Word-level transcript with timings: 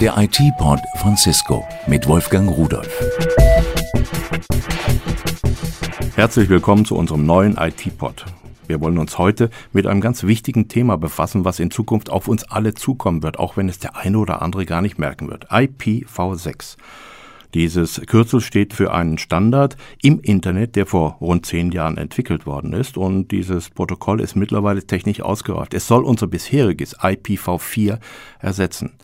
Der 0.00 0.16
IT-Pod 0.18 0.80
von 0.96 1.16
Cisco 1.16 1.66
mit 1.86 2.06
Wolfgang 2.06 2.50
Rudolf. 2.50 2.88
Herzlich 6.14 6.48
willkommen 6.48 6.84
zu 6.84 6.96
unserem 6.96 7.26
neuen 7.26 7.56
IT-Pod. 7.56 8.26
Wir 8.66 8.80
wollen 8.80 8.98
uns 8.98 9.18
heute 9.18 9.50
mit 9.72 9.86
einem 9.86 10.00
ganz 10.00 10.22
wichtigen 10.22 10.68
Thema 10.68 10.96
befassen, 10.96 11.44
was 11.44 11.58
in 11.58 11.70
Zukunft 11.70 12.10
auf 12.10 12.28
uns 12.28 12.44
alle 12.44 12.74
zukommen 12.74 13.22
wird, 13.22 13.38
auch 13.38 13.56
wenn 13.56 13.68
es 13.68 13.78
der 13.78 13.96
eine 13.96 14.18
oder 14.18 14.42
andere 14.42 14.66
gar 14.66 14.82
nicht 14.82 14.98
merken 14.98 15.28
wird. 15.28 15.50
IPv6. 15.50 16.76
Dieses 17.54 18.00
Kürzel 18.06 18.40
steht 18.40 18.74
für 18.74 18.92
einen 18.92 19.16
Standard 19.16 19.76
im 20.02 20.18
Internet, 20.20 20.74
der 20.74 20.86
vor 20.86 21.18
rund 21.20 21.46
zehn 21.46 21.70
Jahren 21.70 21.96
entwickelt 21.96 22.46
worden 22.46 22.72
ist. 22.72 22.96
Und 22.96 23.30
dieses 23.30 23.70
Protokoll 23.70 24.20
ist 24.20 24.34
mittlerweile 24.34 24.84
technisch 24.84 25.20
ausgereift. 25.20 25.72
Es 25.72 25.86
soll 25.86 26.02
unser 26.02 26.26
bisheriges 26.26 26.98
IPv4 26.98 28.00
ersetzen. 28.40 28.94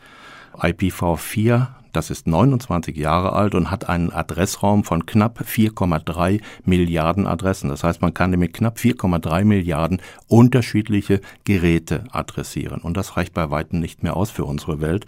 IPv4 0.55 1.80
das 1.93 2.11
ist 2.11 2.27
29 2.27 2.97
Jahre 2.97 3.33
alt 3.33 3.55
und 3.55 3.71
hat 3.71 3.89
einen 3.89 4.13
Adressraum 4.13 4.85
von 4.85 5.07
knapp 5.07 5.41
4,3 5.41 6.41
Milliarden 6.65 7.27
Adressen. 7.27 7.69
Das 7.71 7.85
heißt, 7.85 8.01
man 8.03 8.15
kann 8.15 8.31
mit 8.31 8.55
knapp 8.55 8.79
4,3 8.79 9.45
Milliarden 9.45 10.01
unterschiedliche 10.29 11.21
Geräte 11.45 12.05
adressieren. 12.11 12.81
Und 12.81 12.97
das 12.97 13.17
reicht 13.17 13.35
bei 13.35 13.51
weitem 13.51 13.81
nicht 13.81 14.03
mehr 14.03 14.17
aus 14.17 14.31
für 14.31 14.45
unsere 14.45 14.81
Welt, 14.81 15.07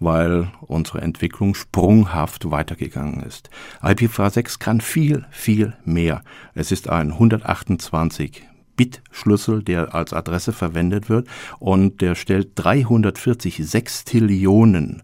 weil 0.00 0.50
unsere 0.60 1.00
Entwicklung 1.00 1.54
sprunghaft 1.54 2.50
weitergegangen 2.50 3.22
ist. 3.22 3.50
IPv6 3.82 4.58
kann 4.58 4.80
viel, 4.80 5.26
viel 5.30 5.74
mehr. 5.84 6.22
Es 6.54 6.72
ist 6.72 6.88
ein 6.88 7.12
128 7.12 8.42
Bit-Schlüssel, 8.76 9.62
der 9.62 9.94
als 9.94 10.12
Adresse 10.12 10.52
verwendet 10.52 11.08
wird 11.08 11.28
und 11.58 12.00
der 12.00 12.14
stellt 12.14 12.52
340 12.54 13.62
Sextillionen 13.64 15.02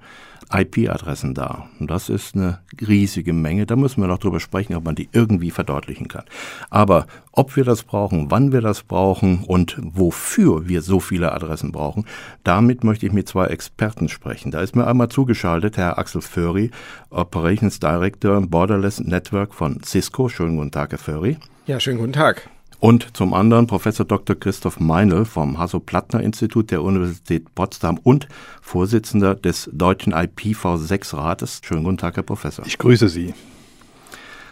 IP-Adressen 0.52 1.34
dar. 1.34 1.68
Und 1.78 1.90
das 1.90 2.08
ist 2.08 2.34
eine 2.34 2.60
riesige 2.86 3.32
Menge. 3.32 3.66
Da 3.66 3.76
müssen 3.76 4.00
wir 4.00 4.08
noch 4.08 4.18
drüber 4.18 4.40
sprechen, 4.40 4.74
ob 4.74 4.84
man 4.84 4.94
die 4.94 5.08
irgendwie 5.12 5.50
verdeutlichen 5.50 6.08
kann. 6.08 6.24
Aber 6.70 7.06
ob 7.32 7.56
wir 7.56 7.64
das 7.64 7.82
brauchen, 7.82 8.30
wann 8.30 8.52
wir 8.52 8.60
das 8.60 8.82
brauchen 8.82 9.44
und 9.44 9.76
wofür 9.80 10.68
wir 10.68 10.82
so 10.82 11.00
viele 11.00 11.32
Adressen 11.32 11.72
brauchen, 11.72 12.06
damit 12.44 12.84
möchte 12.84 13.06
ich 13.06 13.12
mit 13.12 13.28
zwei 13.28 13.46
Experten 13.46 14.08
sprechen. 14.08 14.50
Da 14.50 14.60
ist 14.60 14.74
mir 14.74 14.86
einmal 14.86 15.08
zugeschaltet 15.08 15.76
Herr 15.76 15.98
Axel 15.98 16.22
Föri, 16.22 16.70
Operations 17.10 17.80
Director 17.80 18.40
Borderless 18.40 19.00
Network 19.00 19.54
von 19.54 19.82
Cisco. 19.82 20.28
Schönen 20.28 20.56
guten 20.56 20.70
Tag, 20.70 20.92
Herr 20.92 20.98
Föri. 20.98 21.36
Ja, 21.66 21.78
schönen 21.80 21.98
guten 21.98 22.12
Tag. 22.12 22.48
Und 22.80 23.16
zum 23.16 23.34
anderen 23.34 23.66
Professor 23.66 24.06
Dr. 24.06 24.36
Christoph 24.36 24.78
Meinl 24.78 25.24
vom 25.24 25.58
Hasso-Plattner-Institut 25.58 26.70
der 26.70 26.84
Universität 26.84 27.52
Potsdam 27.56 27.98
und 27.98 28.28
Vorsitzender 28.62 29.34
des 29.34 29.68
Deutschen 29.72 30.14
IPv6-Rates. 30.14 31.60
Schönen 31.64 31.82
guten 31.82 31.96
Tag, 31.96 32.16
Herr 32.16 32.22
Professor. 32.22 32.64
Ich 32.66 32.78
grüße 32.78 33.08
Sie. 33.08 33.34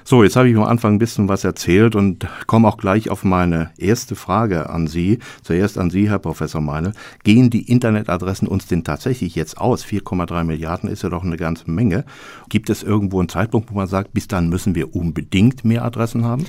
So, 0.02 0.24
jetzt 0.24 0.34
habe 0.34 0.48
ich 0.48 0.56
am 0.56 0.64
Anfang 0.64 0.94
ein 0.94 0.98
bisschen 0.98 1.28
was 1.28 1.44
erzählt 1.44 1.94
und 1.94 2.28
komme 2.48 2.66
auch 2.66 2.78
gleich 2.78 3.10
auf 3.10 3.22
meine 3.22 3.70
erste 3.76 4.16
Frage 4.16 4.70
an 4.70 4.88
Sie. 4.88 5.20
Zuerst 5.42 5.78
an 5.78 5.90
Sie, 5.90 6.08
Herr 6.08 6.18
Professor 6.18 6.60
Meinl. 6.60 6.92
Gehen 7.22 7.50
die 7.50 7.70
Internetadressen 7.70 8.48
uns 8.48 8.66
denn 8.66 8.82
tatsächlich 8.82 9.36
jetzt 9.36 9.58
aus? 9.58 9.84
4,3 9.84 10.42
Milliarden 10.42 10.88
ist 10.88 11.02
ja 11.02 11.10
doch 11.10 11.24
eine 11.24 11.36
ganze 11.36 11.70
Menge. 11.70 12.04
Gibt 12.48 12.70
es 12.70 12.82
irgendwo 12.82 13.20
einen 13.20 13.28
Zeitpunkt, 13.28 13.70
wo 13.70 13.76
man 13.76 13.88
sagt, 13.88 14.12
bis 14.14 14.26
dann 14.26 14.48
müssen 14.48 14.74
wir 14.74 14.96
unbedingt 14.96 15.64
mehr 15.64 15.84
Adressen 15.84 16.24
haben? 16.24 16.46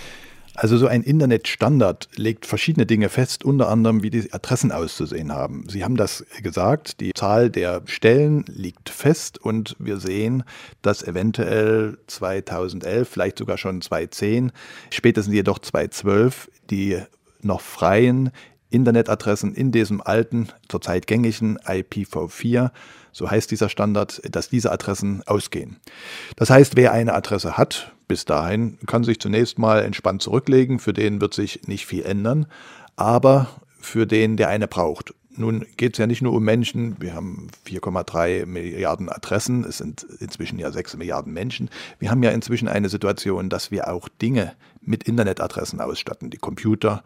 Also 0.58 0.76
so 0.78 0.88
ein 0.88 1.04
Internetstandard 1.04 2.10
legt 2.16 2.48
verschiedene 2.48 2.88
Dinge 2.88 3.10
fest, 3.10 3.46
unter 3.46 3.70
anderem, 3.70 4.02
wie 4.02 4.10
die 4.10 4.34
Adressen 4.34 4.72
auszusehen 4.72 5.32
haben. 5.32 5.70
Sie 5.70 5.84
haben 5.84 5.98
das 5.98 6.26
gesagt, 6.42 7.00
die 7.00 7.12
Zahl 7.14 7.52
der 7.52 7.84
Stellen 7.86 8.44
liegt 8.48 8.90
fest 8.90 9.38
und 9.38 9.76
wir 9.78 10.00
sehen, 10.00 10.44
dass 10.82 11.04
eventuell 11.04 12.00
2011, 12.08 13.08
vielleicht 13.08 13.38
sogar 13.38 13.60
schon 13.60 13.82
2010, 13.82 14.52
spätestens 14.90 15.36
jedoch 15.36 15.60
2012 15.60 16.50
die 16.72 17.04
noch 17.44 17.62
freien 17.62 18.32
Internetadressen 18.72 19.54
in 19.54 19.72
diesem 19.72 20.02
alten, 20.02 20.50
zurzeit 20.68 21.06
gängigen 21.06 21.60
IPv4 21.60 22.72
so 23.18 23.32
heißt 23.32 23.50
dieser 23.50 23.70
Standard, 23.70 24.22
dass 24.30 24.48
diese 24.50 24.72
Adressen 24.72 25.24
ausgehen. 25.26 25.78
Das 26.36 26.52
heißt, 26.52 26.76
wer 26.76 26.92
eine 26.92 27.16
Adresse 27.16 27.58
hat, 27.58 27.92
bis 28.08 28.26
dahin, 28.26 28.78
kann 28.88 29.04
sich 29.04 29.20
zunächst 29.20 29.60
mal 29.60 29.84
entspannt 29.84 30.22
zurücklegen, 30.22 30.80
für 30.80 30.94
den 30.94 31.22
wird 31.22 31.34
sich 31.34 31.68
nicht 31.68 31.86
viel 31.86 32.04
ändern, 32.04 32.48
aber 32.96 33.48
für 33.80 34.06
den, 34.06 34.38
der 34.38 34.50
eine 34.50 34.68
braucht. 34.68 35.14
Nun 35.36 35.66
geht 35.78 35.94
es 35.94 36.00
ja 36.00 36.08
nicht 36.08 36.24
nur 36.24 36.34
um 36.34 36.44
Menschen, 36.44 37.00
wir 37.00 37.14
haben 37.14 37.50
4,3 37.68 38.48
Milliarden 38.48 39.08
Adressen, 39.10 39.66
es 39.66 39.78
sind 39.78 40.04
inzwischen 40.20 40.58
ja 40.58 40.72
6 40.72 40.98
Milliarden 40.98 41.32
Menschen. 41.32 41.70
Wir 42.00 42.10
haben 42.10 42.24
ja 42.24 42.32
inzwischen 42.32 42.68
eine 42.68 42.90
Situation, 42.90 43.50
dass 43.50 43.70
wir 43.70 43.88
auch 43.94 44.10
Dinge 44.10 44.54
mit 44.82 45.04
Internetadressen 45.04 45.80
ausstatten, 45.80 46.32
die 46.32 46.38
Computer, 46.38 47.04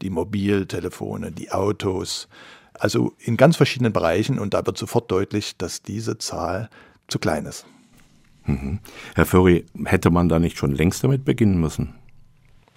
die 0.00 0.08
Mobiltelefone, 0.08 1.30
die 1.30 1.50
Autos, 1.50 2.28
also 2.72 3.12
in 3.18 3.36
ganz 3.36 3.56
verschiedenen 3.56 3.92
Bereichen. 3.92 4.38
Und 4.38 4.54
da 4.54 4.64
wird 4.64 4.78
sofort 4.78 5.10
deutlich, 5.10 5.56
dass 5.58 5.82
diese 5.82 6.16
Zahl 6.16 6.70
zu 7.08 7.18
klein 7.18 7.44
ist. 7.44 7.66
Mhm. 8.46 8.80
Herr 9.14 9.26
Furry, 9.26 9.64
hätte 9.84 10.10
man 10.10 10.28
da 10.28 10.38
nicht 10.38 10.58
schon 10.58 10.74
längst 10.74 11.02
damit 11.04 11.24
beginnen 11.24 11.60
müssen? 11.60 11.94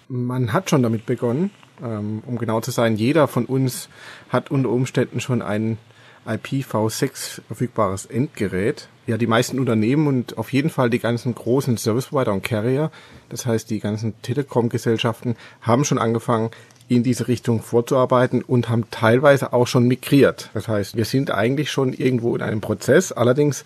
Man 0.08 0.52
hat 0.52 0.70
schon 0.70 0.82
damit 0.82 1.06
begonnen. 1.06 1.50
Ähm, 1.82 2.22
um 2.26 2.38
genau 2.38 2.60
zu 2.60 2.70
sein, 2.70 2.96
jeder 2.96 3.28
von 3.28 3.44
uns 3.44 3.88
hat 4.30 4.50
unter 4.50 4.70
Umständen 4.70 5.20
schon 5.20 5.42
ein 5.42 5.78
IPv6 6.26 7.40
verfügbares 7.46 8.06
Endgerät. 8.06 8.88
Ja, 9.06 9.16
die 9.16 9.26
meisten 9.26 9.58
Unternehmen 9.58 10.06
und 10.06 10.36
auf 10.36 10.52
jeden 10.52 10.70
Fall 10.70 10.90
die 10.90 10.98
ganzen 10.98 11.34
großen 11.34 11.78
Service 11.78 12.06
Provider 12.06 12.32
und 12.32 12.42
Carrier, 12.42 12.90
das 13.28 13.46
heißt 13.46 13.70
die 13.70 13.80
ganzen 13.80 14.20
Telekom-Gesellschaften, 14.22 15.36
haben 15.62 15.84
schon 15.84 15.98
angefangen, 15.98 16.50
in 16.88 17.02
diese 17.02 17.28
Richtung 17.28 17.60
vorzuarbeiten 17.60 18.42
und 18.42 18.70
haben 18.70 18.90
teilweise 18.90 19.52
auch 19.52 19.66
schon 19.66 19.86
migriert. 19.86 20.50
Das 20.54 20.68
heißt, 20.68 20.96
wir 20.96 21.04
sind 21.04 21.30
eigentlich 21.30 21.70
schon 21.70 21.92
irgendwo 21.92 22.34
in 22.34 22.42
einem 22.42 22.62
Prozess, 22.62 23.12
allerdings 23.12 23.64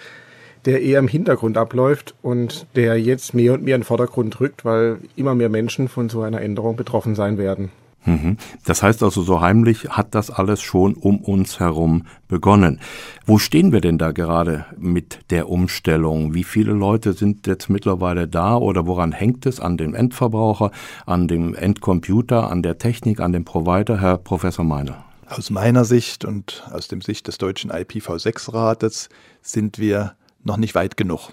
der 0.64 0.82
eher 0.82 0.98
im 0.98 1.08
Hintergrund 1.08 1.58
abläuft 1.58 2.14
und 2.22 2.66
der 2.76 3.00
jetzt 3.00 3.34
mehr 3.34 3.54
und 3.54 3.64
mehr 3.64 3.74
in 3.74 3.80
den 3.80 3.86
Vordergrund 3.86 4.40
rückt, 4.40 4.64
weil 4.64 4.98
immer 5.16 5.34
mehr 5.34 5.48
Menschen 5.48 5.88
von 5.88 6.08
so 6.08 6.22
einer 6.22 6.40
Änderung 6.40 6.76
betroffen 6.76 7.14
sein 7.14 7.38
werden. 7.38 7.70
Mhm. 8.04 8.36
Das 8.64 8.82
heißt 8.82 9.02
also, 9.02 9.22
so 9.22 9.40
heimlich 9.40 9.88
hat 9.90 10.14
das 10.14 10.30
alles 10.30 10.60
schon 10.60 10.94
um 10.94 11.18
uns 11.18 11.60
herum 11.60 12.06
begonnen. 12.26 12.80
Wo 13.26 13.38
stehen 13.38 13.72
wir 13.72 13.80
denn 13.80 13.98
da 13.98 14.12
gerade 14.12 14.66
mit 14.76 15.20
der 15.30 15.48
Umstellung? 15.48 16.34
Wie 16.34 16.44
viele 16.44 16.72
Leute 16.72 17.12
sind 17.12 17.46
jetzt 17.46 17.70
mittlerweile 17.70 18.26
da 18.26 18.56
oder 18.56 18.86
woran 18.86 19.12
hängt 19.12 19.46
es? 19.46 19.60
An 19.60 19.76
dem 19.76 19.94
Endverbraucher, 19.94 20.72
an 21.06 21.28
dem 21.28 21.54
Endcomputer, 21.54 22.50
an 22.50 22.62
der 22.62 22.78
Technik, 22.78 23.20
an 23.20 23.32
dem 23.32 23.44
Provider, 23.44 24.00
Herr 24.00 24.18
Professor 24.18 24.64
Meiner? 24.64 25.04
Aus 25.28 25.50
meiner 25.50 25.84
Sicht 25.84 26.24
und 26.24 26.64
aus 26.72 26.88
dem 26.88 27.00
Sicht 27.00 27.26
des 27.28 27.38
deutschen 27.38 27.70
IPv6-Rates 27.70 29.08
sind 29.40 29.78
wir 29.78 30.14
noch 30.44 30.56
nicht 30.56 30.74
weit 30.74 30.96
genug. 30.96 31.30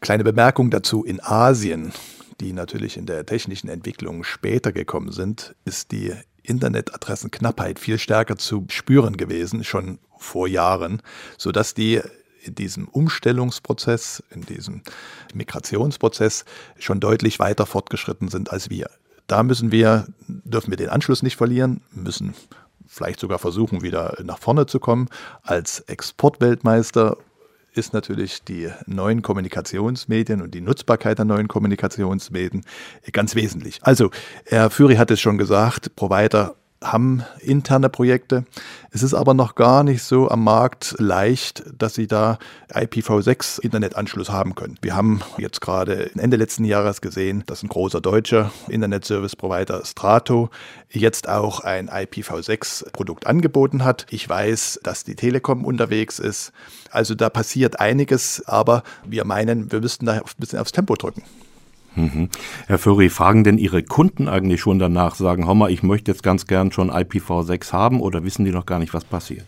Kleine 0.00 0.24
Bemerkung 0.24 0.70
dazu, 0.70 1.04
in 1.04 1.20
Asien 1.20 1.92
die 2.40 2.52
natürlich 2.52 2.96
in 2.96 3.06
der 3.06 3.26
technischen 3.26 3.68
Entwicklung 3.68 4.24
später 4.24 4.72
gekommen 4.72 5.12
sind, 5.12 5.54
ist 5.64 5.92
die 5.92 6.14
Internetadressenknappheit 6.42 7.78
viel 7.78 7.98
stärker 7.98 8.36
zu 8.36 8.64
spüren 8.68 9.16
gewesen, 9.16 9.64
schon 9.64 9.98
vor 10.16 10.48
Jahren, 10.48 11.02
sodass 11.36 11.74
die 11.74 12.00
in 12.42 12.54
diesem 12.54 12.88
Umstellungsprozess, 12.88 14.22
in 14.30 14.42
diesem 14.42 14.82
Migrationsprozess 15.34 16.44
schon 16.78 17.00
deutlich 17.00 17.38
weiter 17.38 17.66
fortgeschritten 17.66 18.28
sind 18.28 18.50
als 18.50 18.70
wir. 18.70 18.88
Da 19.26 19.42
müssen 19.42 19.72
wir, 19.72 20.06
dürfen 20.26 20.70
wir 20.70 20.78
den 20.78 20.88
Anschluss 20.88 21.22
nicht 21.22 21.36
verlieren, 21.36 21.82
müssen 21.90 22.34
vielleicht 22.86 23.20
sogar 23.20 23.38
versuchen, 23.38 23.82
wieder 23.82 24.16
nach 24.24 24.38
vorne 24.38 24.64
zu 24.66 24.80
kommen. 24.80 25.08
Als 25.42 25.80
Exportweltmeister 25.80 27.18
ist 27.78 27.94
natürlich 27.94 28.44
die 28.44 28.68
neuen 28.86 29.22
Kommunikationsmedien 29.22 30.42
und 30.42 30.54
die 30.54 30.60
Nutzbarkeit 30.60 31.18
der 31.18 31.24
neuen 31.24 31.48
Kommunikationsmedien 31.48 32.64
ganz 33.12 33.34
wesentlich. 33.34 33.78
Also, 33.82 34.10
Herr 34.44 34.70
Führi 34.70 34.96
hat 34.96 35.10
es 35.10 35.20
schon 35.20 35.38
gesagt, 35.38 35.96
Provider 35.96 36.56
haben 36.82 37.24
interne 37.40 37.88
Projekte. 37.88 38.44
Es 38.90 39.02
ist 39.02 39.14
aber 39.14 39.34
noch 39.34 39.54
gar 39.54 39.82
nicht 39.82 40.02
so 40.02 40.28
am 40.28 40.44
Markt 40.44 40.94
leicht, 40.98 41.64
dass 41.76 41.94
Sie 41.94 42.06
da 42.06 42.38
IPv6 42.70 43.60
Internetanschluss 43.60 44.30
haben 44.30 44.54
können. 44.54 44.76
Wir 44.80 44.94
haben 44.94 45.20
jetzt 45.38 45.60
gerade 45.60 46.10
Ende 46.16 46.36
letzten 46.36 46.64
Jahres 46.64 47.00
gesehen, 47.00 47.42
dass 47.46 47.62
ein 47.62 47.68
großer 47.68 48.00
deutscher 48.00 48.52
Internet 48.68 49.04
Service 49.04 49.34
Provider 49.34 49.84
Strato 49.84 50.50
jetzt 50.90 51.28
auch 51.28 51.60
ein 51.60 51.90
IPv6 51.90 52.92
Produkt 52.92 53.26
angeboten 53.26 53.84
hat. 53.84 54.06
Ich 54.10 54.28
weiß, 54.28 54.80
dass 54.82 55.04
die 55.04 55.16
Telekom 55.16 55.64
unterwegs 55.64 56.18
ist. 56.18 56.52
Also 56.90 57.14
da 57.14 57.28
passiert 57.28 57.80
einiges, 57.80 58.42
aber 58.46 58.82
wir 59.04 59.24
meinen, 59.24 59.72
wir 59.72 59.80
müssten 59.80 60.06
da 60.06 60.12
ein 60.12 60.22
bisschen 60.38 60.60
aufs 60.60 60.72
Tempo 60.72 60.94
drücken. 60.94 61.22
Mhm. 61.98 62.28
Herr 62.66 62.78
Furry, 62.78 63.10
fragen 63.10 63.44
denn 63.44 63.58
Ihre 63.58 63.82
Kunden 63.82 64.28
eigentlich 64.28 64.60
schon 64.60 64.78
danach, 64.78 65.14
sagen, 65.14 65.44
mal, 65.58 65.70
ich 65.70 65.82
möchte 65.82 66.10
jetzt 66.10 66.22
ganz 66.22 66.46
gern 66.46 66.72
schon 66.72 66.90
IPv6 66.90 67.72
haben 67.72 68.00
oder 68.00 68.24
wissen 68.24 68.44
die 68.44 68.52
noch 68.52 68.66
gar 68.66 68.78
nicht, 68.78 68.94
was 68.94 69.04
passiert? 69.04 69.46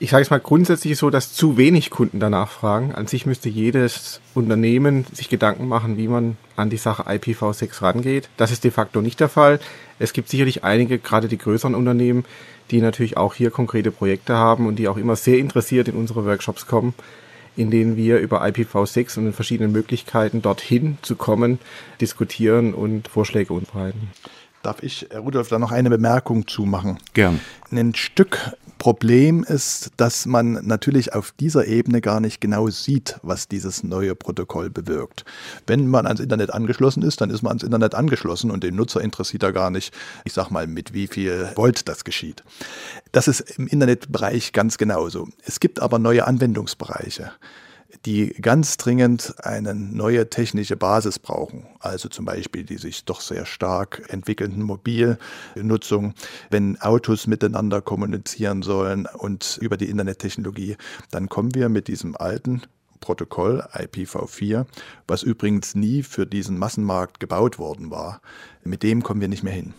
ich 0.00 0.10
sage 0.10 0.22
es 0.22 0.30
mal 0.30 0.38
grundsätzlich 0.38 0.96
so, 0.96 1.10
dass 1.10 1.32
zu 1.32 1.56
wenig 1.56 1.90
Kunden 1.90 2.20
danach 2.20 2.50
fragen. 2.50 2.94
An 2.94 3.08
sich 3.08 3.26
müsste 3.26 3.48
jedes 3.48 4.20
Unternehmen 4.32 5.04
sich 5.12 5.28
Gedanken 5.28 5.66
machen, 5.66 5.96
wie 5.96 6.06
man 6.06 6.36
an 6.56 6.70
die 6.70 6.76
Sache 6.76 7.04
IPv6 7.04 7.82
rangeht. 7.82 8.28
Das 8.36 8.52
ist 8.52 8.62
de 8.62 8.70
facto 8.70 9.00
nicht 9.00 9.18
der 9.18 9.28
Fall. 9.28 9.58
Es 9.98 10.12
gibt 10.12 10.28
sicherlich 10.28 10.62
einige, 10.62 10.98
gerade 10.98 11.26
die 11.26 11.38
größeren 11.38 11.74
Unternehmen, 11.74 12.24
die 12.70 12.80
natürlich 12.80 13.16
auch 13.16 13.34
hier 13.34 13.50
konkrete 13.50 13.90
Projekte 13.90 14.34
haben 14.34 14.66
und 14.66 14.76
die 14.76 14.86
auch 14.86 14.98
immer 14.98 15.16
sehr 15.16 15.38
interessiert 15.38 15.88
in 15.88 15.96
unsere 15.96 16.24
Workshops 16.24 16.66
kommen, 16.66 16.94
in 17.58 17.72
denen 17.72 17.96
wir 17.96 18.20
über 18.20 18.44
IPv6 18.44 19.18
und 19.18 19.24
den 19.24 19.32
verschiedenen 19.32 19.72
Möglichkeiten 19.72 20.42
dorthin 20.42 20.96
zu 21.02 21.16
kommen, 21.16 21.58
diskutieren 22.00 22.72
und 22.72 23.08
Vorschläge 23.08 23.52
unterbreiten. 23.52 24.12
Darf 24.62 24.82
ich, 24.84 25.08
Rudolf, 25.12 25.48
da 25.48 25.58
noch 25.58 25.72
eine 25.72 25.90
Bemerkung 25.90 26.46
zu 26.46 26.62
machen? 26.62 26.98
Gern. 27.14 27.40
Ein 27.72 27.96
Stück 27.96 28.52
Problem 28.78 29.44
ist, 29.44 29.90
dass 29.96 30.24
man 30.26 30.52
natürlich 30.66 31.12
auf 31.12 31.32
dieser 31.32 31.66
Ebene 31.66 32.00
gar 32.00 32.20
nicht 32.20 32.40
genau 32.40 32.68
sieht, 32.68 33.18
was 33.22 33.48
dieses 33.48 33.82
neue 33.82 34.14
Protokoll 34.14 34.70
bewirkt. 34.70 35.24
Wenn 35.66 35.88
man 35.88 36.06
ans 36.06 36.20
Internet 36.20 36.52
angeschlossen 36.52 37.02
ist, 37.02 37.20
dann 37.20 37.30
ist 37.30 37.42
man 37.42 37.50
ans 37.50 37.64
Internet 37.64 37.94
angeschlossen 37.94 38.50
und 38.50 38.64
den 38.64 38.76
Nutzer 38.76 39.00
interessiert 39.00 39.42
da 39.42 39.50
gar 39.50 39.70
nicht, 39.70 39.92
ich 40.24 40.32
sag 40.32 40.50
mal, 40.50 40.66
mit 40.66 40.94
wie 40.94 41.08
viel 41.08 41.50
Volt 41.56 41.88
das 41.88 42.04
geschieht. 42.04 42.44
Das 43.12 43.28
ist 43.28 43.40
im 43.58 43.66
Internetbereich 43.66 44.52
ganz 44.52 44.78
genauso. 44.78 45.28
Es 45.44 45.60
gibt 45.60 45.80
aber 45.80 45.98
neue 45.98 46.26
Anwendungsbereiche 46.26 47.32
die 48.04 48.28
ganz 48.40 48.76
dringend 48.76 49.34
eine 49.44 49.74
neue 49.74 50.28
technische 50.28 50.76
Basis 50.76 51.18
brauchen. 51.18 51.66
Also 51.80 52.08
zum 52.08 52.24
Beispiel 52.24 52.64
die 52.64 52.76
sich 52.76 53.04
doch 53.04 53.20
sehr 53.20 53.46
stark 53.46 54.04
entwickelnden 54.08 54.62
Mobilnutzung, 54.62 56.14
wenn 56.50 56.80
Autos 56.80 57.26
miteinander 57.26 57.80
kommunizieren 57.80 58.62
sollen 58.62 59.06
und 59.06 59.58
über 59.62 59.76
die 59.76 59.88
Internettechnologie, 59.88 60.76
dann 61.10 61.28
kommen 61.28 61.54
wir 61.54 61.68
mit 61.68 61.88
diesem 61.88 62.16
alten 62.16 62.62
Protokoll 63.00 63.64
IPv4, 63.72 64.66
was 65.06 65.22
übrigens 65.22 65.74
nie 65.74 66.02
für 66.02 66.26
diesen 66.26 66.58
Massenmarkt 66.58 67.20
gebaut 67.20 67.58
worden 67.58 67.90
war. 67.90 68.20
Mit 68.64 68.82
dem 68.82 69.02
kommen 69.02 69.20
wir 69.20 69.28
nicht 69.28 69.44
mehr 69.44 69.52
hin. 69.52 69.72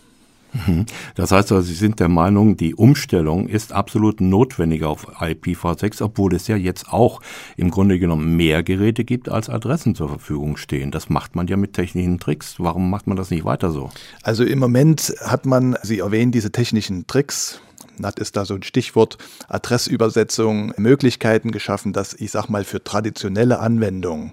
Mhm. 0.52 0.86
Das 1.14 1.30
heißt 1.32 1.52
also, 1.52 1.62
Sie 1.62 1.74
sind 1.74 2.00
der 2.00 2.08
Meinung, 2.08 2.56
die 2.56 2.74
Umstellung 2.74 3.48
ist 3.48 3.72
absolut 3.72 4.20
notwendig 4.20 4.84
auf 4.84 5.08
IPv6, 5.20 6.02
obwohl 6.02 6.34
es 6.34 6.48
ja 6.48 6.56
jetzt 6.56 6.92
auch 6.92 7.20
im 7.56 7.70
Grunde 7.70 7.98
genommen 7.98 8.36
mehr 8.36 8.62
Geräte 8.62 9.04
gibt, 9.04 9.28
als 9.28 9.48
Adressen 9.48 9.94
zur 9.94 10.08
Verfügung 10.08 10.56
stehen. 10.56 10.90
Das 10.90 11.08
macht 11.08 11.36
man 11.36 11.46
ja 11.46 11.56
mit 11.56 11.74
technischen 11.74 12.18
Tricks. 12.18 12.56
Warum 12.58 12.90
macht 12.90 13.06
man 13.06 13.16
das 13.16 13.30
nicht 13.30 13.44
weiter 13.44 13.70
so? 13.70 13.90
Also 14.22 14.44
im 14.44 14.58
Moment 14.58 15.14
hat 15.20 15.46
man, 15.46 15.76
Sie 15.82 16.00
erwähnen 16.00 16.32
diese 16.32 16.50
technischen 16.52 17.06
Tricks, 17.06 17.60
NAT 17.98 18.18
ist 18.18 18.36
da 18.36 18.44
so 18.44 18.54
ein 18.54 18.62
Stichwort, 18.62 19.18
Adressübersetzung, 19.48 20.72
Möglichkeiten 20.76 21.50
geschaffen, 21.50 21.92
dass 21.92 22.14
ich 22.14 22.30
sag 22.30 22.48
mal 22.48 22.64
für 22.64 22.82
traditionelle 22.82 23.58
Anwendungen 23.60 24.32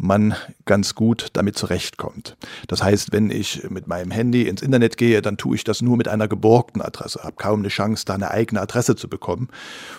man 0.00 0.34
ganz 0.64 0.94
gut 0.94 1.28
damit 1.34 1.58
zurechtkommt. 1.58 2.36
Das 2.68 2.82
heißt, 2.82 3.12
wenn 3.12 3.30
ich 3.30 3.68
mit 3.68 3.86
meinem 3.86 4.10
Handy 4.10 4.48
ins 4.48 4.62
Internet 4.62 4.96
gehe, 4.96 5.20
dann 5.20 5.36
tue 5.36 5.56
ich 5.56 5.64
das 5.64 5.82
nur 5.82 5.96
mit 5.96 6.08
einer 6.08 6.26
geborgten 6.26 6.80
Adresse, 6.80 7.20
habe 7.22 7.36
kaum 7.36 7.60
eine 7.60 7.68
Chance, 7.68 8.04
da 8.06 8.14
eine 8.14 8.30
eigene 8.30 8.60
Adresse 8.60 8.96
zu 8.96 9.08
bekommen. 9.08 9.48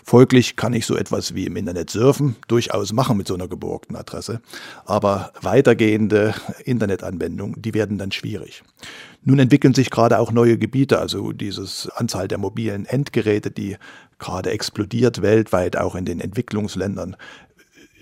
Folglich 0.03 0.55
kann 0.55 0.73
ich 0.73 0.85
so 0.85 0.95
etwas 0.95 1.35
wie 1.35 1.45
im 1.45 1.55
Internet 1.55 1.91
surfen 1.91 2.35
durchaus 2.47 2.93
machen 2.93 3.17
mit 3.17 3.27
so 3.27 3.35
einer 3.35 3.47
geborgten 3.47 3.95
Adresse, 3.95 4.41
aber 4.85 5.31
weitergehende 5.41 6.33
Internetanwendungen, 6.65 7.61
die 7.61 7.73
werden 7.73 7.97
dann 7.97 8.11
schwierig. 8.11 8.63
Nun 9.23 9.37
entwickeln 9.37 9.75
sich 9.75 9.91
gerade 9.91 10.17
auch 10.17 10.31
neue 10.31 10.57
Gebiete, 10.57 10.97
also 10.97 11.31
dieses 11.31 11.87
Anzahl 11.95 12.27
der 12.27 12.39
mobilen 12.39 12.85
Endgeräte, 12.85 13.51
die 13.51 13.77
gerade 14.17 14.49
explodiert 14.49 15.21
weltweit, 15.21 15.77
auch 15.77 15.95
in 15.95 16.05
den 16.05 16.19
Entwicklungsländern 16.19 17.15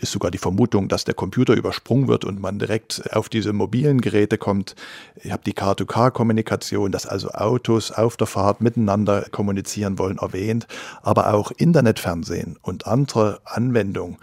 ist 0.01 0.12
sogar 0.12 0.31
die 0.31 0.38
Vermutung, 0.38 0.88
dass 0.88 1.04
der 1.04 1.13
Computer 1.13 1.54
übersprungen 1.54 2.07
wird 2.07 2.25
und 2.25 2.40
man 2.40 2.60
direkt 2.60 3.13
auf 3.13 3.30
diese 3.30 3.54
mobilen 3.54 4.01
Geräte 4.01 4.38
kommt. 4.38 4.75
Ich 5.22 5.31
habe 5.31 5.44
die 5.46 5.54
Car-to-Car-Kommunikation, 5.54 6.92
dass 6.92 7.06
also 7.06 7.30
Autos 7.30 7.92
auf 7.92 8.18
der 8.18 8.28
Fahrt 8.28 8.62
miteinander 8.62 9.25
kommunizieren 9.31 10.00
wollen, 10.00 10.18
erwähnt, 10.18 10.68
aber 11.01 11.34
auch 11.34 11.51
Internetfernsehen 11.51 12.57
und 12.62 12.88
andere 12.88 13.42
Anwendungen, 13.46 14.18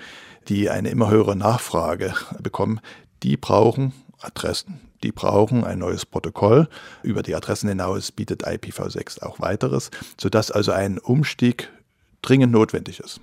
die 0.49 0.71
eine 0.71 0.91
immer 0.91 1.11
höhere 1.11 1.37
Nachfrage 1.37 2.15
bekommen, 2.41 2.81
die 3.23 3.37
brauchen 3.37 3.93
Adressen. 4.21 4.81
Die 5.03 5.13
brauchen 5.13 5.65
ein 5.65 5.79
neues 5.79 6.07
Protokoll. 6.07 6.69
Über 7.03 7.23
die 7.23 7.35
Adressen 7.35 7.69
hinaus 7.69 8.11
bietet 8.13 8.47
IPv6 8.47 9.23
auch 9.23 9.41
weiteres, 9.41 9.91
sodass 10.19 10.51
also 10.51 10.73
ein 10.73 10.99
Umstieg 10.99 11.71
dringend 12.23 12.53
notwendig 12.53 13.01
ist. 13.01 13.21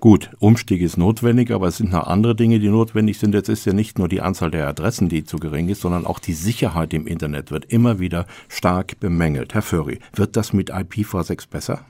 Gut, 0.00 0.30
Umstieg 0.38 0.80
ist 0.80 0.96
notwendig, 0.96 1.50
aber 1.50 1.66
es 1.66 1.78
sind 1.78 1.90
noch 1.90 2.06
andere 2.06 2.36
Dinge, 2.36 2.60
die 2.60 2.68
notwendig 2.68 3.18
sind. 3.18 3.34
Jetzt 3.34 3.48
ist 3.48 3.66
ja 3.66 3.72
nicht 3.72 3.98
nur 3.98 4.08
die 4.08 4.20
Anzahl 4.20 4.48
der 4.48 4.68
Adressen, 4.68 5.08
die 5.08 5.24
zu 5.24 5.38
gering 5.38 5.68
ist, 5.68 5.80
sondern 5.80 6.06
auch 6.06 6.20
die 6.20 6.34
Sicherheit 6.34 6.94
im 6.94 7.08
Internet 7.08 7.50
wird 7.50 7.64
immer 7.64 7.98
wieder 7.98 8.26
stark 8.48 9.00
bemängelt. 9.00 9.54
Herr 9.54 9.62
Föri, 9.62 9.98
wird 10.14 10.36
das 10.36 10.52
mit 10.52 10.72
IPv6 10.72 11.48
besser? 11.50 11.84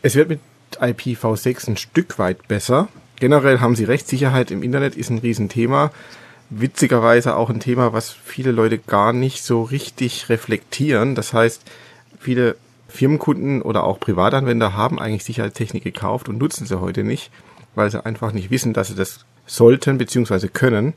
Es 0.00 0.14
wird 0.14 0.30
mit 0.30 0.40
IPv6 0.78 1.68
ein 1.68 1.76
Stück 1.76 2.18
weit 2.18 2.48
besser. 2.48 2.88
Generell 3.16 3.60
haben 3.60 3.76
Sie 3.76 3.84
recht, 3.84 4.08
Sicherheit 4.08 4.50
im 4.50 4.62
Internet 4.62 4.96
ist 4.96 5.10
ein 5.10 5.18
Riesenthema. 5.18 5.92
Witzigerweise 6.48 7.36
auch 7.36 7.50
ein 7.50 7.60
Thema, 7.60 7.92
was 7.92 8.10
viele 8.10 8.50
Leute 8.50 8.78
gar 8.78 9.12
nicht 9.12 9.44
so 9.44 9.62
richtig 9.62 10.30
reflektieren. 10.30 11.14
Das 11.14 11.34
heißt, 11.34 11.62
viele 12.18 12.56
Firmenkunden 12.90 13.62
oder 13.62 13.84
auch 13.84 14.00
Privatanwender 14.00 14.74
haben 14.76 14.98
eigentlich 14.98 15.24
Sicherheitstechnik 15.24 15.84
gekauft 15.84 16.28
und 16.28 16.38
nutzen 16.38 16.66
sie 16.66 16.80
heute 16.80 17.04
nicht, 17.04 17.30
weil 17.74 17.90
sie 17.90 18.04
einfach 18.04 18.32
nicht 18.32 18.50
wissen, 18.50 18.72
dass 18.72 18.88
sie 18.88 18.94
das 18.94 19.24
sollten 19.46 19.98
bzw. 19.98 20.48
können. 20.48 20.94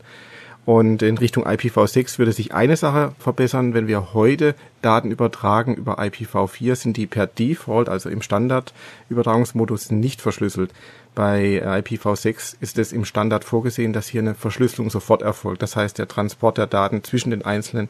Und 0.65 1.01
in 1.01 1.17
Richtung 1.17 1.45
IPv6 1.45 2.19
würde 2.19 2.31
sich 2.31 2.53
eine 2.53 2.77
Sache 2.77 3.13
verbessern, 3.19 3.73
wenn 3.73 3.87
wir 3.87 4.13
heute 4.13 4.55
Daten 4.81 5.11
übertragen 5.11 5.75
über 5.75 5.99
IPv4, 5.99 6.75
sind 6.75 6.95
die 6.95 7.05
per 7.05 7.27
Default, 7.27 7.89
also 7.89 8.09
im 8.09 8.21
Standardübertragungsmodus 8.21 9.91
nicht 9.91 10.21
verschlüsselt. 10.21 10.71
Bei 11.15 11.61
IPv6 11.61 12.55
ist 12.61 12.79
es 12.79 12.93
im 12.93 13.03
Standard 13.03 13.43
vorgesehen, 13.43 13.91
dass 13.91 14.07
hier 14.07 14.21
eine 14.21 14.35
Verschlüsselung 14.35 14.89
sofort 14.89 15.21
erfolgt. 15.21 15.61
Das 15.61 15.75
heißt, 15.75 15.97
der 15.97 16.07
Transport 16.07 16.57
der 16.57 16.67
Daten 16.67 17.03
zwischen 17.03 17.31
den 17.31 17.43
einzelnen 17.43 17.89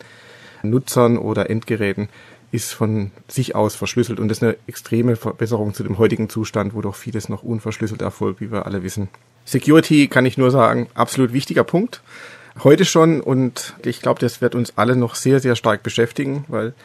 Nutzern 0.63 1.17
oder 1.17 1.49
Endgeräten 1.51 2.09
ist 2.53 2.71
von 2.71 3.09
sich 3.27 3.55
aus 3.55 3.75
verschlüsselt 3.75 4.19
und 4.19 4.27
das 4.27 4.37
ist 4.37 4.43
eine 4.43 4.55
extreme 4.67 5.15
Verbesserung 5.15 5.73
zu 5.73 5.81
dem 5.81 5.97
heutigen 5.97 6.29
Zustand, 6.29 6.75
wo 6.75 6.81
doch 6.81 6.93
vieles 6.93 7.27
noch 7.27 7.41
unverschlüsselt 7.41 8.03
erfolgt, 8.03 8.41
wie 8.41 8.51
wir 8.51 8.67
alle 8.67 8.83
wissen. 8.83 9.09
Security 9.43 10.07
kann 10.07 10.27
ich 10.27 10.37
nur 10.37 10.51
sagen, 10.51 10.87
absolut 10.93 11.33
wichtiger 11.33 11.63
Punkt. 11.63 12.03
Heute 12.63 12.85
schon 12.85 13.21
und 13.21 13.73
ich 13.83 14.01
glaube, 14.01 14.19
das 14.19 14.39
wird 14.39 14.53
uns 14.53 14.77
alle 14.77 14.95
noch 14.95 15.15
sehr, 15.15 15.39
sehr 15.39 15.55
stark 15.55 15.81
beschäftigen, 15.81 16.45
weil 16.47 16.75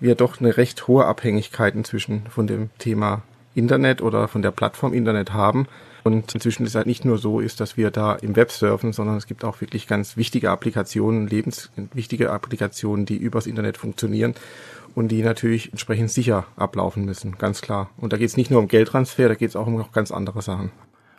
wir 0.00 0.14
doch 0.14 0.40
eine 0.40 0.56
recht 0.56 0.88
hohe 0.88 1.04
Abhängigkeit 1.04 1.74
inzwischen 1.74 2.22
von 2.30 2.46
dem 2.46 2.70
Thema 2.78 3.20
Internet 3.54 4.00
oder 4.00 4.28
von 4.28 4.40
der 4.40 4.50
Plattform 4.50 4.94
Internet 4.94 5.34
haben. 5.34 5.66
Und 6.04 6.34
inzwischen 6.34 6.66
ist 6.66 6.74
halt 6.74 6.86
nicht 6.86 7.04
nur 7.04 7.18
so 7.18 7.40
ist, 7.40 7.60
dass 7.60 7.76
wir 7.76 7.90
da 7.90 8.14
im 8.14 8.34
Web 8.34 8.50
surfen, 8.50 8.92
sondern 8.92 9.16
es 9.16 9.26
gibt 9.26 9.44
auch 9.44 9.60
wirklich 9.60 9.86
ganz 9.86 10.16
wichtige 10.16 10.50
Applikationen, 10.50 11.28
lebenswichtige 11.28 12.30
Applikationen, 12.30 13.06
die 13.06 13.16
übers 13.16 13.46
Internet 13.46 13.76
funktionieren 13.76 14.34
und 14.94 15.08
die 15.08 15.22
natürlich 15.22 15.70
entsprechend 15.70 16.10
sicher 16.10 16.46
ablaufen 16.56 17.04
müssen, 17.04 17.38
ganz 17.38 17.60
klar. 17.60 17.90
Und 17.96 18.12
da 18.12 18.16
geht 18.16 18.28
es 18.28 18.36
nicht 18.36 18.50
nur 18.50 18.60
um 18.60 18.68
Geldtransfer, 18.68 19.28
da 19.28 19.34
geht 19.34 19.50
es 19.50 19.56
auch 19.56 19.66
um 19.66 19.76
noch 19.76 19.92
ganz 19.92 20.10
andere 20.10 20.42
Sachen. 20.42 20.70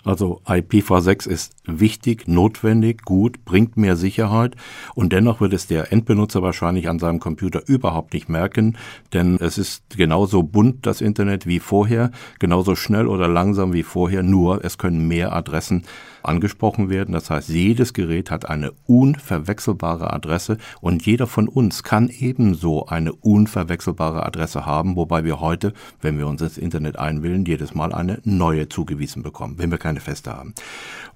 Also 0.03 0.41
IPv6 0.45 1.27
ist 1.27 1.55
wichtig, 1.65 2.27
notwendig, 2.27 3.03
gut, 3.03 3.45
bringt 3.45 3.77
mehr 3.77 3.95
Sicherheit. 3.95 4.55
Und 4.95 5.13
dennoch 5.13 5.39
wird 5.39 5.53
es 5.53 5.67
der 5.67 5.91
Endbenutzer 5.91 6.41
wahrscheinlich 6.41 6.89
an 6.89 6.99
seinem 6.99 7.19
Computer 7.19 7.61
überhaupt 7.67 8.13
nicht 8.13 8.27
merken, 8.27 8.77
denn 9.13 9.37
es 9.39 9.57
ist 9.57 9.97
genauso 9.97 10.43
bunt 10.43 10.85
das 10.85 11.01
Internet 11.01 11.45
wie 11.47 11.59
vorher, 11.59 12.11
genauso 12.39 12.75
schnell 12.75 13.07
oder 13.07 13.27
langsam 13.27 13.73
wie 13.73 13.83
vorher, 13.83 14.23
nur 14.23 14.63
es 14.63 14.77
können 14.77 15.07
mehr 15.07 15.33
Adressen 15.33 15.83
angesprochen 16.25 16.89
werden. 16.89 17.13
Das 17.13 17.29
heißt, 17.29 17.49
jedes 17.49 17.93
Gerät 17.93 18.31
hat 18.31 18.49
eine 18.49 18.71
unverwechselbare 18.85 20.11
Adresse 20.11 20.57
und 20.81 21.05
jeder 21.05 21.27
von 21.27 21.47
uns 21.47 21.83
kann 21.83 22.09
ebenso 22.09 22.85
eine 22.87 23.13
unverwechselbare 23.13 24.25
Adresse 24.25 24.65
haben, 24.65 24.95
wobei 24.95 25.23
wir 25.23 25.39
heute, 25.39 25.73
wenn 26.01 26.17
wir 26.17 26.27
uns 26.27 26.41
ins 26.41 26.57
Internet 26.57 26.97
einwählen, 26.97 27.45
jedes 27.45 27.73
Mal 27.75 27.93
eine 27.93 28.19
neue 28.23 28.69
zugewiesen 28.69 29.23
bekommen, 29.23 29.57
wenn 29.57 29.71
wir 29.71 29.77
keine 29.77 29.99
feste 29.99 30.33
haben. 30.33 30.53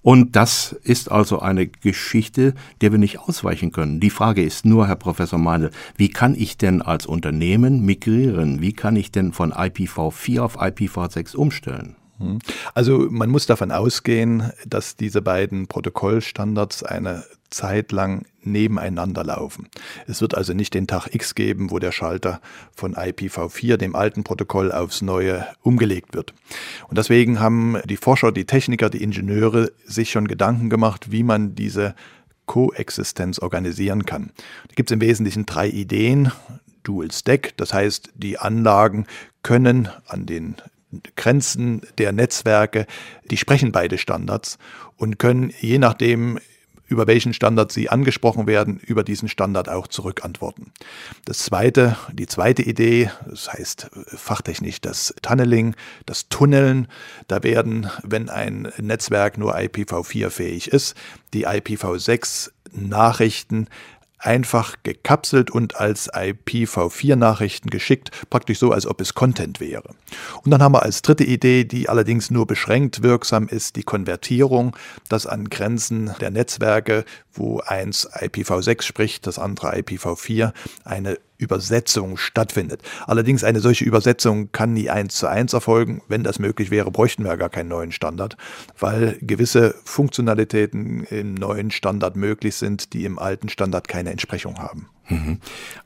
Und 0.02 0.36
das 0.36 0.72
ist 0.84 1.12
also 1.12 1.40
eine 1.40 1.68
Geschichte, 1.68 2.54
der 2.82 2.92
wir 2.92 3.00
nicht 3.00 3.20
ausweichen 3.20 3.72
können. 3.72 4.00
Die 4.00 4.10
Frage 4.10 4.44
ist 4.44 4.66
nur, 4.66 4.88
Herr 4.88 4.96
Professor 4.96 5.40
Meindl, 5.40 5.72
wie 5.98 6.10
kann 6.10 6.36
ich 6.36 6.58
denn 6.58 6.82
als 6.82 7.06
Unternehmen 7.06 7.84
migrieren? 7.84 8.62
Wie 8.62 8.74
kann 8.74 8.96
ich 8.96 9.12
denn 9.12 9.34
von 9.34 9.52
IPv4 9.52 10.40
auf 10.40 10.62
IPv6 10.62 11.36
umstellen? 11.36 11.96
Hm. 12.20 12.40
Also 12.74 13.08
man 13.10 13.30
muss 13.30 13.46
davon 13.46 13.72
ausgehen, 13.72 14.52
dass 14.66 14.96
diese 14.96 15.22
beiden 15.22 15.68
Protokollstandards 15.68 16.84
eine 16.84 17.24
Zeit 17.50 17.92
lang 17.92 18.26
nebeneinander 18.42 19.24
laufen. 19.24 19.68
Es 20.06 20.22
wird 20.22 20.36
also 20.36 20.54
nicht 20.54 20.74
den 20.74 20.88
Tag 20.88 21.14
X 21.14 21.36
geben, 21.36 21.72
wo 21.72 21.80
der 21.80 21.92
Schalter 21.92 22.42
von 22.76 22.96
IPv4, 22.96 23.78
dem 23.78 23.96
alten 23.96 24.24
Protokoll, 24.24 24.72
aufs 24.72 25.02
neue 25.02 25.46
umgelegt 25.62 26.14
wird. 26.14 26.34
Und 26.88 26.98
deswegen 26.98 27.40
haben 27.40 27.78
die 27.86 27.98
Forscher, 27.98 28.32
die 28.32 28.46
Techniker, 28.46 28.90
die 28.90 29.04
Ingenieure 29.04 29.72
sich 29.86 30.12
schon 30.12 30.28
Gedanken 30.28 30.70
gemacht, 30.70 31.12
wie 31.12 31.24
man 31.24 31.56
diese 31.56 31.96
Koexistenz 32.46 33.40
organisieren 33.40 34.06
kann. 34.06 34.32
Da 34.68 34.74
gibt 34.76 34.90
es 34.90 34.94
im 34.94 35.02
Wesentlichen 35.02 35.46
drei 35.46 35.68
Ideen. 35.68 36.32
Dual 36.84 37.12
Stack, 37.12 37.56
das 37.58 37.74
heißt, 37.74 38.12
die 38.16 38.40
Anlagen 38.40 39.08
können 39.44 39.90
an 40.08 40.26
den 40.26 40.56
Grenzen 41.16 41.82
der 41.98 42.12
Netzwerke, 42.12 42.86
die 43.30 43.38
sprechen 43.38 43.72
beide 43.72 43.98
Standards 43.98 44.58
und 44.96 45.20
können 45.20 45.52
je 45.60 45.80
nachdem, 45.80 46.40
über 46.88 47.08
welchen 47.08 47.34
Standard 47.34 47.72
sie 47.72 47.90
angesprochen 47.90 48.48
werden, 48.48 48.80
über 48.80 49.04
diesen 49.04 49.28
Standard 49.28 49.68
auch 49.68 49.88
zurückantworten. 49.88 50.72
Das 51.26 51.40
zweite, 51.40 51.98
die 52.14 52.28
zweite 52.28 52.64
Idee, 52.64 53.12
das 53.30 53.52
heißt 53.52 53.90
fachtechnisch 54.06 54.80
das 54.80 55.14
Tunneling, 55.22 55.76
das 56.06 56.30
Tunneln, 56.30 56.88
da 57.28 57.44
werden, 57.44 57.90
wenn 58.04 58.30
ein 58.30 58.72
Netzwerk 58.78 59.38
nur 59.38 59.58
IPv4 59.58 60.30
fähig 60.30 60.70
ist, 60.70 60.96
die 61.34 61.46
IPv6 61.46 62.52
Nachrichten 62.72 63.68
einfach 64.20 64.76
gekapselt 64.84 65.52
und 65.52 65.76
als 65.76 66.12
IPv4-Nachrichten 66.12 67.70
geschickt, 67.70 68.12
praktisch 68.30 68.60
so, 68.60 68.72
als 68.72 68.88
ob 68.88 69.02
es 69.02 69.14
Content 69.14 69.60
wäre. 69.60 69.90
Und 70.44 70.52
dann 70.52 70.62
haben 70.62 70.74
wir 70.74 70.84
als 70.84 71.02
dritte 71.02 71.24
Idee, 71.24 71.64
die 71.64 71.90
allerdings 71.90 72.32
nur 72.32 72.48
beschränkt 72.48 73.04
wirksam 73.04 73.48
ist, 73.48 73.76
die 73.76 73.84
Konvertierung, 73.84 74.76
dass 75.10 75.28
an 75.28 75.50
Grenzen 75.50 76.12
der 76.20 76.32
Netzwerke, 76.32 77.06
wo 77.34 77.60
eins 77.60 78.10
IPv6 78.10 78.82
spricht, 78.82 79.28
das 79.28 79.40
andere 79.40 79.76
IPv4, 79.76 80.54
eine 80.84 81.20
Übersetzung 81.38 82.18
stattfindet. 82.18 82.82
Allerdings 83.06 83.44
eine 83.44 83.60
solche 83.60 83.86
Übersetzung 83.86 84.52
kann 84.52 84.74
nie 84.74 84.90
eins 84.90 85.16
zu 85.16 85.28
eins 85.28 85.54
erfolgen. 85.54 86.02
Wenn 86.08 86.24
das 86.24 86.40
möglich 86.40 86.72
wäre, 86.72 86.92
bräuchten 86.92 87.24
wir 87.24 87.38
gar 87.38 87.50
keinen 87.50 87.70
neuen 87.70 87.92
Standard, 87.92 88.38
weil 88.80 89.18
gewisse 89.22 89.76
Funktionalitäten 89.84 91.04
im 91.04 91.36
neuen 91.36 91.72
Standard 91.72 92.16
möglich 92.16 92.56
sind, 92.56 92.94
die 92.94 93.06
im 93.06 93.20
alten 93.20 93.50
Standard 93.50 93.88
keine 93.88 94.12
Entsprechung 94.12 94.58
haben. 94.58 94.90
Mhm. 95.10 95.40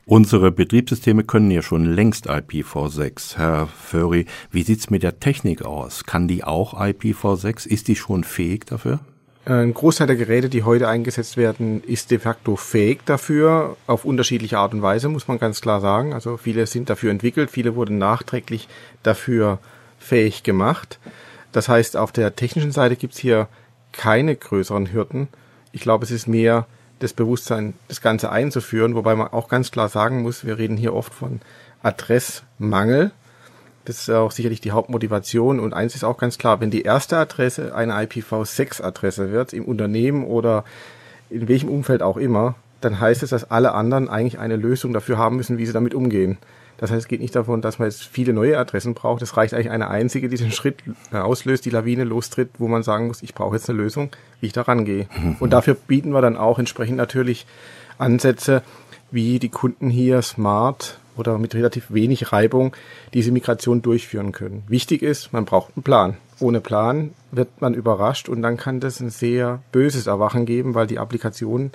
Unsere 0.05 0.51
Betriebssysteme 0.51 1.24
können 1.24 1.51
ja 1.51 1.62
schon 1.62 1.86
längst 1.86 2.29
IPv6. 2.29 3.38
Herr 3.38 3.67
Föri, 3.67 4.25
wie 4.50 4.63
sieht's 4.63 4.89
mit 4.89 5.03
der 5.03 5.20
Technik 5.20 5.63
aus? 5.63 6.05
Kann 6.05 6.27
die 6.27 6.43
auch 6.43 6.74
IPv6? 6.74 7.67
Ist 7.67 7.88
die 7.88 7.96
schon 7.96 8.24
fähig 8.24 8.65
dafür? 8.65 9.00
Ein 9.51 9.74
Großteil 9.74 10.08
der 10.08 10.15
Geräte, 10.15 10.48
die 10.48 10.63
heute 10.63 10.88
eingesetzt 10.88 11.36
werden, 11.36 11.84
ist 11.84 12.10
de 12.10 12.20
facto 12.20 12.55
fähig 12.55 13.01
dafür, 13.03 13.75
auf 13.86 14.05
unterschiedliche 14.05 14.58
Art 14.58 14.74
und 14.74 14.81
Weise, 14.81 15.10
muss 15.10 15.27
man 15.27 15.39
ganz 15.39 15.60
klar 15.60 15.81
sagen. 15.81 16.13
Also 16.13 16.38
viele 16.38 16.65
sind 16.67 16.89
dafür 16.89 17.12
entwickelt, 17.12 17.51
viele 17.51 17.75
wurden 17.75 17.98
nachträglich 17.98 18.70
dafür 19.03 19.60
fähig 20.00 20.43
gemacht. 20.43 21.00
Das 21.51 21.67
heißt, 21.67 21.98
auf 21.98 22.13
der 22.13 22.38
technischen 22.38 22.72
Seite 22.72 22.96
gibt's 22.96 23.17
hier 23.17 23.50
keine 23.91 24.38
größeren 24.38 24.93
Hürden. 24.93 25.27
Ich 25.74 25.81
glaube, 25.81 26.05
es 26.05 26.12
ist 26.12 26.29
mehr 26.29 26.65
das 27.00 27.12
Bewusstsein, 27.12 27.74
das 27.89 28.00
Ganze 28.00 28.31
einzuführen, 28.31 28.96
wobei 28.96 29.17
man 29.17 29.27
auch 29.27 29.50
ganz 29.50 29.70
klar 29.70 29.89
sagen 29.89 30.22
muss, 30.22 30.46
wir 30.46 30.60
reden 30.60 30.77
hier 30.77 30.93
oft 30.93 31.13
von 31.13 31.41
Adressmangel. 31.84 33.12
Das 33.86 34.00
ist 34.00 34.10
auch 34.10 34.32
sicherlich 34.32 34.62
die 34.62 34.72
Hauptmotivation. 34.72 35.60
Und 35.60 35.74
eins 35.74 35.96
ist 35.96 36.04
auch 36.04 36.18
ganz 36.18 36.38
klar, 36.38 36.62
wenn 36.62 36.72
die 36.72 36.84
erste 36.84 37.18
Adresse 37.18 37.74
eine 37.76 37.94
IPv6-Adresse 37.94 39.32
wird, 39.32 39.54
im 39.54 39.66
Unternehmen 39.66 40.26
oder 40.26 40.64
in 41.30 41.48
welchem 41.48 41.70
Umfeld 41.70 42.04
auch 42.04 42.18
immer, 42.18 42.56
dann 42.82 43.00
heißt 43.00 43.24
es, 43.24 43.30
dass 43.30 43.50
alle 43.50 43.74
anderen 43.74 44.10
eigentlich 44.10 44.40
eine 44.40 44.56
Lösung 44.56 44.94
dafür 44.94 45.18
haben 45.18 45.38
müssen, 45.38 45.58
wie 45.58 45.66
sie 45.66 45.74
damit 45.74 45.94
umgehen. 45.94 46.38
Das 46.78 46.90
heißt, 46.90 47.02
es 47.02 47.08
geht 47.08 47.22
nicht 47.22 47.36
davon, 47.36 47.62
dass 47.62 47.78
man 47.78 47.88
jetzt 47.88 48.04
viele 48.04 48.34
neue 48.34 48.58
Adressen 48.58 48.96
braucht. 48.96 49.22
Es 49.22 49.38
reicht 49.38 49.54
eigentlich 49.54 49.70
eine 49.70 49.90
einzige, 49.90 50.30
die 50.30 50.38
den 50.38 50.52
Schritt 50.52 50.78
äh, 51.14 51.18
auslöst, 51.18 51.64
die 51.66 51.70
Lawine 51.70 52.06
lostritt, 52.06 52.50
wo 52.58 52.68
man 52.68 52.82
sagen 52.82 53.06
muss, 53.06 53.22
ich 53.22 53.36
brauche 53.36 53.56
jetzt 53.56 53.70
eine 53.70 53.78
Lösung, 53.78 54.10
wie 54.40 54.48
ich 54.48 54.54
da 54.54 54.64
rangehe. 54.64 55.08
Und 55.40 55.54
dafür 55.54 55.76
bieten 55.76 56.12
wir 56.12 56.22
dann 56.22 56.38
auch 56.38 56.58
entsprechend 56.58 56.98
natürlich 56.98 57.46
Ansätze, 58.00 58.64
wie 59.12 59.38
die 59.38 59.50
Kunden 59.50 59.92
hier 59.92 60.24
smart 60.24 61.00
oder 61.18 61.38
mit 61.38 61.56
relativ 61.56 61.91
wenig 61.91 62.32
Reibung 62.32 62.75
diese 63.13 63.32
Migration 63.32 63.82
durchführen 63.82 64.32
können. 64.32 64.63
Wichtig 64.68 65.01
ist, 65.01 65.34
man 65.34 65.46
braucht 65.46 65.74
einen 65.75 65.84
Plan. 65.84 66.18
Ohne 66.39 66.62
Plan 66.62 67.12
wird 67.32 67.62
man 67.62 67.74
überrascht 67.74 68.30
und 68.30 68.41
dann 68.41 68.58
kann 68.58 68.80
das 68.80 69.00
ein 69.00 69.10
sehr 69.10 69.62
böses 69.72 70.08
Erwachen 70.08 70.46
geben, 70.46 70.74
weil 70.74 70.88
die 70.88 71.00
Applikation 71.00 71.72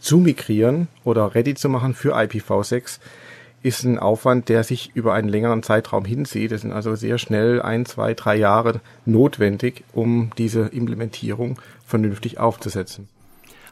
zu 0.00 0.18
migrieren 0.18 0.88
oder 1.04 1.34
ready 1.34 1.54
zu 1.54 1.68
machen 1.68 1.94
für 1.94 2.16
IPv6 2.16 2.98
ist 3.62 3.84
ein 3.84 3.98
Aufwand, 3.98 4.48
der 4.48 4.64
sich 4.64 4.90
über 4.94 5.12
einen 5.12 5.28
längeren 5.28 5.62
Zeitraum 5.62 6.04
hinzieht. 6.04 6.52
Es 6.52 6.62
sind 6.62 6.72
also 6.72 6.94
sehr 6.94 7.18
schnell 7.18 7.60
ein, 7.60 7.84
zwei, 7.84 8.14
drei 8.14 8.36
Jahre 8.36 8.80
notwendig, 9.04 9.84
um 9.92 10.30
diese 10.38 10.62
Implementierung 10.62 11.60
vernünftig 11.84 12.38
aufzusetzen. 12.38 13.08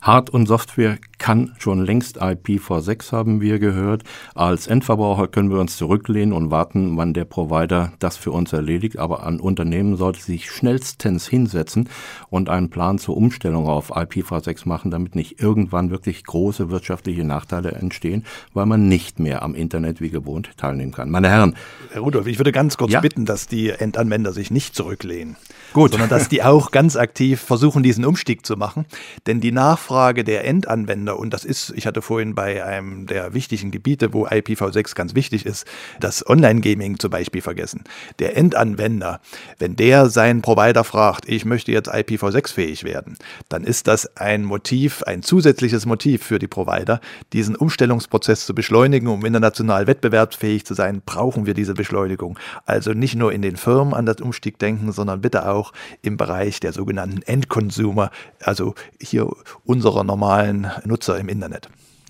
Hard- 0.03 0.31
und 0.31 0.47
Software 0.47 0.99
kann 1.19 1.55
schon 1.59 1.85
längst 1.85 2.23
IPv6, 2.23 3.13
haben 3.13 3.41
wir 3.41 3.59
gehört. 3.59 4.05
Als 4.35 4.67
Endverbraucher 4.67 5.29
können 5.29 5.51
wir 5.51 5.59
uns 5.59 5.77
zurücklehnen 5.77 6.33
und 6.33 6.51
warten, 6.51 6.97
wann 6.97 7.15
der 7.15 7.25
Provider 7.25 7.93
das 7.99 8.17
für 8.17 8.31
uns 8.31 8.53
erledigt. 8.53 8.99
Aber 8.99 9.27
ein 9.27 9.41
Unternehmen 9.41 9.97
sollte 9.97 10.21
sich 10.23 10.51
schnellstens 10.51 11.27
hinsetzen 11.27 11.89
und 12.31 12.49
einen 12.49 12.71
Plan 12.71 12.99
zur 12.99 13.17
Umstellung 13.17 13.67
auf 13.67 13.97
IPv6 13.97 14.69
machen, 14.69 14.91
damit 14.91 15.15
nicht 15.15 15.41
irgendwann 15.41 15.91
wirklich 15.91 16.25
große 16.25 16.71
wirtschaftliche 16.71 17.25
Nachteile 17.25 17.73
entstehen, 17.73 18.25
weil 18.55 18.67
man 18.67 18.89
nicht 18.89 19.19
mehr 19.19 19.43
am 19.43 19.55
Internet 19.55 20.01
wie 20.01 20.11
gewohnt 20.11 20.57
teilnehmen 20.57 20.93
kann. 20.93 21.11
Meine 21.11 21.29
Herren. 21.29 21.57
Herr 21.93 22.03
Rudolf, 22.03 22.27
ich 22.27 22.39
würde 22.39 22.53
ganz 22.53 22.77
kurz 22.77 22.93
ja? 22.93 23.01
bitten, 23.01 23.25
dass 23.25 23.47
die 23.47 23.71
Endanwender 23.71 24.33
sich 24.33 24.51
nicht 24.51 24.75
zurücklehnen. 24.75 25.37
Gut. 25.73 25.93
Sondern 25.93 26.09
dass 26.09 26.29
die 26.29 26.43
auch 26.43 26.71
ganz 26.71 26.97
aktiv 26.97 27.41
versuchen, 27.41 27.83
diesen 27.83 28.05
Umstieg 28.05 28.47
zu 28.47 28.57
machen. 28.57 28.87
Denn 29.27 29.41
die 29.41 29.53
Nachfrage 29.53 30.25
der 30.25 30.45
Endanwender, 30.47 31.08
und 31.17 31.33
das 31.33 31.45
ist, 31.45 31.73
ich 31.77 31.87
hatte 31.87 32.03
vorhin 32.03 32.35
bei 32.35 32.65
einem 32.65 33.07
der 33.07 33.35
wichtigen 33.35 33.71
Gebiete, 33.71 34.12
wo 34.12 34.27
IPv6 34.27 34.95
ganz 34.95 35.15
wichtig 35.15 35.47
ist, 35.47 35.67
das 36.00 36.29
Online-Gaming 36.29 36.99
zum 36.99 37.11
Beispiel 37.11 37.43
vergessen. 37.43 37.85
Der 38.19 38.37
Endanwender, 38.37 39.21
wenn 39.59 39.77
der 39.77 40.11
seinen 40.11 40.43
Provider 40.43 40.85
fragt, 40.85 41.29
ich 41.29 41.45
möchte 41.45 41.71
jetzt 41.71 41.93
IPv6-fähig 41.93 42.85
werden, 42.85 43.19
dann 43.49 43.65
ist 43.65 43.87
das 43.87 44.17
ein 44.17 44.45
Motiv, 44.45 45.03
ein 45.05 45.23
zusätzliches 45.23 45.87
Motiv 45.87 46.25
für 46.25 46.38
die 46.38 46.49
Provider, 46.49 47.00
diesen 47.33 47.55
Umstellungsprozess 47.55 48.47
zu 48.47 48.55
beschleunigen, 48.55 49.09
um 49.09 49.25
international 49.25 49.87
wettbewerbsfähig 49.87 50.65
zu 50.65 50.75
sein, 50.75 51.03
brauchen 51.05 51.47
wir 51.47 51.55
diese 51.55 51.75
Beschleunigung. 51.75 52.38
Also 52.67 52.93
nicht 52.93 53.15
nur 53.15 53.33
in 53.33 53.43
den 53.43 53.57
Firmen 53.57 53.95
an 53.95 54.07
das 54.07 54.21
Umstieg 54.21 54.59
denken, 54.59 54.93
sondern 54.93 55.21
bitte 55.21 55.49
auch 55.49 55.59
auch 55.59 55.73
im 56.03 56.17
Bereich 56.17 56.61
der 56.61 56.73
sogenannten 56.73 57.23
Endconsumer, 57.23 58.11
also 58.41 58.75
hier 59.00 59.29
unserer 59.65 60.05
normalen 60.05 60.71
Nutzer 60.85 60.98
im 61.07 61.28
Internet. 61.28 61.69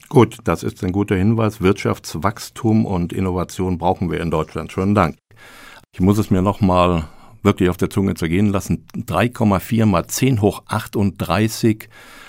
Gut, 0.08 0.38
das 0.44 0.62
ist 0.62 0.82
ein 0.82 0.92
guter 0.92 1.16
Hinweis. 1.16 1.60
Wirtschaftswachstum 1.60 2.86
und 2.86 3.12
Innovation 3.12 3.76
brauchen 3.76 4.10
wir 4.10 4.20
in 4.20 4.30
Deutschland. 4.30 4.72
Schönen 4.72 4.94
Dank. 4.94 5.16
Ich 5.92 6.00
muss 6.00 6.16
es 6.16 6.30
mir 6.30 6.40
nochmal 6.40 7.08
wirklich 7.42 7.68
auf 7.68 7.76
der 7.76 7.90
Zunge 7.90 8.14
zergehen 8.14 8.50
lassen. 8.50 8.86
3,4 8.96 9.84
mal 9.84 10.06
10 10.06 10.40
hoch 10.40 10.62
38 10.66 11.88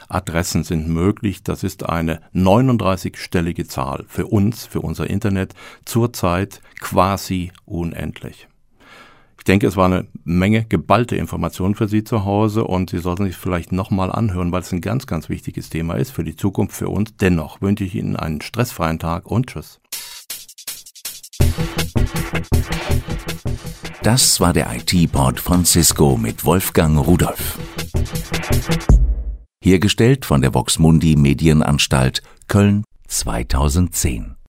Adressen 0.09 0.63
sind 0.63 0.89
möglich. 0.89 1.43
Das 1.43 1.63
ist 1.63 1.87
eine 1.87 2.21
39-stellige 2.33 3.67
Zahl. 3.67 4.03
Für 4.07 4.27
uns, 4.27 4.65
für 4.65 4.81
unser 4.81 5.09
Internet 5.09 5.53
zurzeit 5.85 6.61
quasi 6.81 7.51
unendlich. 7.65 8.47
Ich 9.39 9.45
denke, 9.45 9.67
es 9.67 9.77
war 9.77 9.85
eine 9.85 10.05
Menge 10.25 10.65
geballte 10.65 11.15
Informationen 11.15 11.73
für 11.73 11.87
Sie 11.87 12.03
zu 12.03 12.25
Hause 12.25 12.65
und 12.65 12.89
Sie 12.89 12.99
sollten 12.99 13.25
sich 13.25 13.37
vielleicht 13.37 13.71
nochmal 13.71 14.11
anhören, 14.11 14.51
weil 14.51 14.61
es 14.61 14.71
ein 14.71 14.81
ganz, 14.81 15.07
ganz 15.07 15.29
wichtiges 15.29 15.69
Thema 15.69 15.95
ist 15.95 16.11
für 16.11 16.25
die 16.25 16.35
Zukunft 16.35 16.75
für 16.75 16.89
uns. 16.89 17.15
Dennoch 17.19 17.61
wünsche 17.61 17.85
ich 17.85 17.95
Ihnen 17.95 18.17
einen 18.17 18.41
stressfreien 18.41 18.99
Tag 18.99 19.25
und 19.25 19.47
Tschüss. 19.47 19.79
Das 24.03 24.39
war 24.39 24.53
der 24.53 24.75
IT-Pod 24.75 25.39
von 25.39 25.65
Cisco 25.65 26.17
mit 26.17 26.43
Wolfgang 26.43 27.05
Rudolf. 27.05 27.57
Hergestellt 29.63 30.25
von 30.25 30.41
der 30.41 30.53
Voxmundi 30.53 31.15
Medienanstalt 31.15 32.23
Köln 32.47 32.83
2010. 33.07 34.35